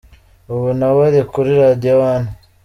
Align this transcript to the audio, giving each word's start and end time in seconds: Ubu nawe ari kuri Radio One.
Ubu 0.53 0.69
nawe 0.79 1.01
ari 1.09 1.21
kuri 1.31 1.49
Radio 1.61 1.95
One. 2.13 2.27